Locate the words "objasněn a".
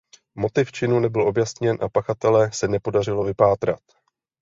1.27-1.89